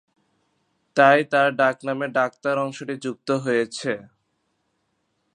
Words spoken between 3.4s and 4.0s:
হয়েছে।